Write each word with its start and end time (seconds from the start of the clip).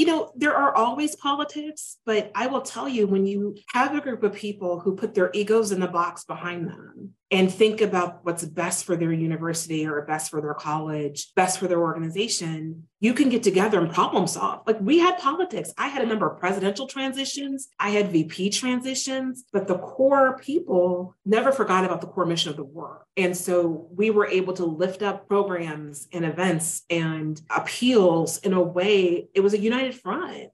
you 0.00 0.06
know, 0.06 0.32
there 0.34 0.56
are 0.56 0.74
always 0.74 1.14
politics, 1.14 1.98
but 2.06 2.32
I 2.34 2.46
will 2.46 2.62
tell 2.62 2.88
you 2.88 3.06
when 3.06 3.26
you 3.26 3.54
have 3.74 3.94
a 3.94 4.00
group 4.00 4.22
of 4.22 4.32
people 4.32 4.80
who 4.80 4.96
put 4.96 5.12
their 5.12 5.30
egos 5.34 5.72
in 5.72 5.80
the 5.80 5.88
box 5.88 6.24
behind 6.24 6.68
them 6.68 7.10
and 7.30 7.52
think 7.52 7.80
about 7.80 8.24
what's 8.24 8.44
best 8.44 8.84
for 8.84 8.96
their 8.96 9.12
university 9.12 9.86
or 9.86 10.02
best 10.02 10.30
for 10.30 10.40
their 10.40 10.54
college, 10.54 11.32
best 11.36 11.58
for 11.58 11.68
their 11.68 11.80
organization, 11.80 12.88
you 12.98 13.14
can 13.14 13.28
get 13.28 13.42
together 13.42 13.80
and 13.80 13.92
problem 13.92 14.26
solve. 14.26 14.62
Like 14.66 14.80
we 14.80 14.98
had 14.98 15.16
politics. 15.18 15.72
I 15.78 15.88
had 15.88 16.02
a 16.02 16.06
number 16.06 16.28
of 16.28 16.40
presidential 16.40 16.86
transitions, 16.86 17.68
I 17.78 17.90
had 17.90 18.10
VP 18.10 18.50
transitions, 18.50 19.44
but 19.52 19.68
the 19.68 19.78
core 19.78 20.38
people 20.38 21.14
never 21.24 21.52
forgot 21.52 21.84
about 21.84 22.00
the 22.00 22.08
core 22.08 22.26
mission 22.26 22.50
of 22.50 22.56
the 22.56 22.64
work. 22.64 23.06
And 23.16 23.36
so 23.36 23.88
we 23.94 24.10
were 24.10 24.26
able 24.26 24.52
to 24.54 24.64
lift 24.64 25.02
up 25.02 25.28
programs 25.28 26.08
and 26.12 26.24
events 26.24 26.82
and 26.90 27.40
appeals 27.50 28.38
in 28.38 28.52
a 28.52 28.62
way, 28.62 29.28
it 29.34 29.40
was 29.40 29.54
a 29.54 29.58
united 29.58 29.94
front. 29.94 30.50